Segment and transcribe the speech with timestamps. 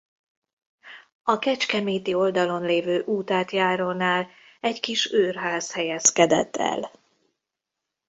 [1.23, 6.91] A kecskeméti oldalon lévő útátjárónál egy kis őrház helyezkedett el.